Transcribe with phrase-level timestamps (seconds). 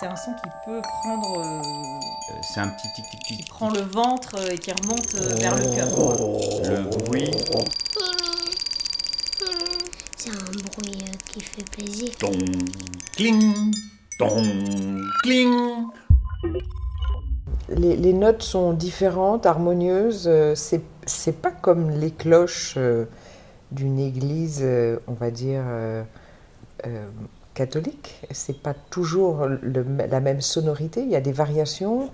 [0.00, 1.40] C'est un son qui peut prendre.
[1.40, 3.36] euh, Euh, C'est un petit tic tic tic.
[3.38, 5.88] qui prend le ventre euh, et qui remonte euh, vers le cœur.
[6.70, 7.30] Le bruit.
[10.16, 12.08] C'est un bruit euh, qui fait plaisir.
[12.18, 12.30] Ton,
[13.14, 13.72] cling,
[14.18, 14.42] ton,
[15.22, 15.86] cling.
[17.68, 20.30] Les, les notes sont différentes, harmonieuses.
[20.54, 22.78] C'est, c'est pas comme les cloches
[23.70, 24.64] d'une église,
[25.06, 26.02] on va dire, euh,
[26.86, 27.08] euh,
[27.54, 28.20] catholique.
[28.30, 32.10] C'est pas toujours la même sonorité, il y a des variations.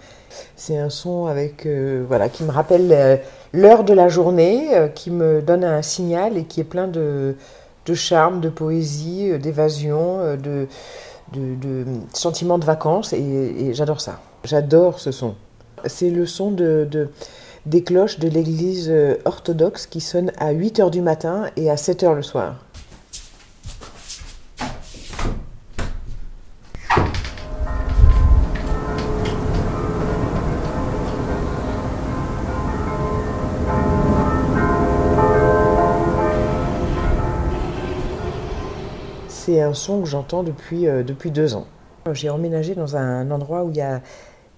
[0.56, 3.16] C'est un son avec, euh, voilà, qui me rappelle euh,
[3.52, 7.36] l'heure de la journée, euh, qui me donne un signal et qui est plein de,
[7.86, 10.66] de charme, de poésie, d'évasion, de,
[11.32, 13.12] de, de sentiments de vacances.
[13.12, 14.20] Et, j'adore ça.
[14.44, 15.34] J'adore ce son.
[15.86, 17.08] C'est le son de, de-
[17.66, 18.92] des cloches de l'église
[19.24, 22.65] orthodoxe qui sonnent à 8 h du matin et à 7 h le soir.
[39.46, 41.68] C'est un son que j'entends depuis, euh, depuis deux ans.
[42.12, 44.00] J'ai emménagé dans un endroit où il y a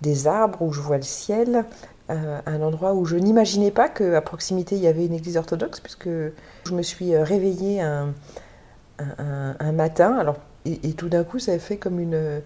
[0.01, 1.67] des arbres, où je vois le ciel,
[2.09, 5.81] euh, un endroit où je n'imaginais pas qu'à proximité il y avait une église orthodoxe,
[5.81, 8.15] puisque je me suis euh, réveillée un,
[8.99, 12.41] un- matin, alors, et, tout d'un coup ça a fait comme une,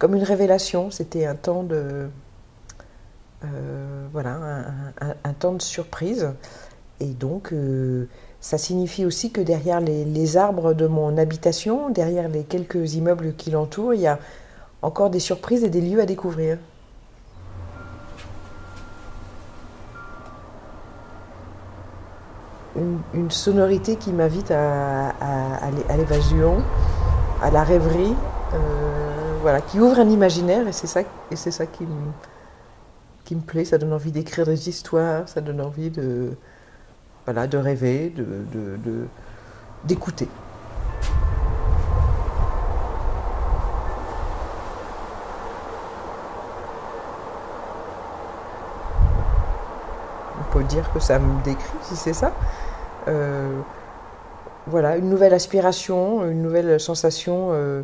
[0.00, 0.90] comme une révélation.
[0.90, 2.08] C'était un temps de.
[4.12, 4.40] voilà,
[5.22, 6.30] un temps de surprise.
[7.00, 8.08] Et donc, euh,
[8.40, 13.50] ça signifie aussi que derrière les, arbres de mon habitation, derrière les quelques immeubles qui
[13.50, 14.18] l'entourent, il y a
[14.82, 16.58] encore des surprises et des lieux à découvrir.
[23.14, 25.10] Une, sonorité qui m'invite à
[25.96, 26.62] l'évasion,
[27.42, 28.14] à la rêverie,
[28.54, 32.12] euh, voilà, qui ouvre un imaginaire et c'est ça, et c'est ça qui me,
[33.24, 33.64] qui me plaît.
[33.64, 36.36] Ça donne envie d'écrire des histoires, ça donne envie de,
[37.26, 38.12] voilà, de rêver,
[39.84, 40.28] d'écouter.
[50.38, 52.32] On peut dire que ça me décrit, si c'est ça.
[53.08, 53.60] Euh,
[54.68, 57.82] voilà, une nouvelle aspiration, une nouvelle sensation euh,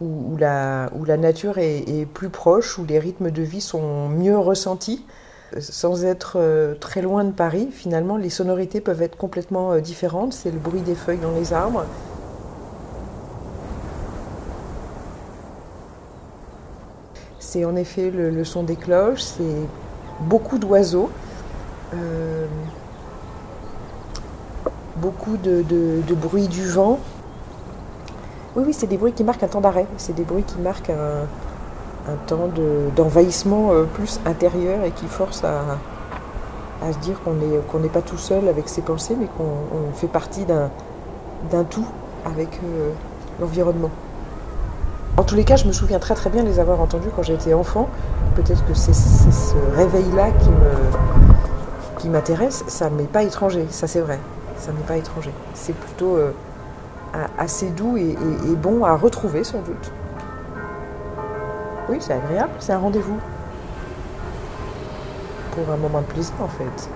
[0.00, 5.04] où, la, nature est plus proche, où les rythmes de vie sont mieux ressentis.
[5.58, 10.32] Sans être euh, très loin de Paris, finalement, les sonorités peuvent être complètement euh, différentes.
[10.32, 11.84] C'est le bruit des feuilles dans les arbres.
[17.40, 19.42] C'est en effet le, son des cloches, c'est
[20.20, 21.10] beaucoup d'oiseaux,
[21.94, 22.46] euh,
[24.96, 27.00] beaucoup de, de- de bruit du vent.
[28.54, 30.90] Oui, oui, c'est des bruits qui marquent un temps d'arrêt, c'est des bruits qui marquent
[30.90, 31.26] un,
[32.08, 35.62] un temps de- d'envahissement euh, plus intérieur et qui force à,
[36.92, 40.44] se dire qu'on n'est pas tout seul avec ses pensées, mais qu'on on fait partie
[40.46, 41.86] d'un tout
[42.24, 42.90] avec euh,
[43.40, 43.90] l'environnement.
[45.16, 47.52] En tous les cas, je me souviens très très bien les avoir entendus quand j'étais
[47.52, 47.88] enfant.
[48.34, 52.64] Peut-être que c'est ce réveil-là qui me qui m'intéresse.
[52.68, 54.18] Ça m'est pas étranger, ça c'est vrai.
[54.56, 55.32] Ça m'est pas étranger.
[55.52, 56.32] C'est plutôt euh,
[57.38, 58.16] assez doux et
[58.56, 59.92] bon à retrouver sans doute.
[61.90, 63.18] Oui, c'est agréable, c'est un rendez-vous.
[65.50, 66.88] Pour un moment de plaisir en fait.